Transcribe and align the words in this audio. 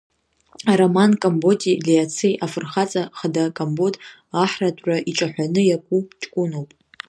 Ароман 0.71 1.11
Камботи 1.23 1.73
Лиацеи 1.85 2.35
афырхаҵа 2.45 3.03
хада 3.17 3.45
Камбот 3.57 3.95
аҳратәра 4.41 4.97
иҿаҳәаны 5.09 5.61
иаку 5.65 5.99
ҷкәыноуп. 6.21 6.69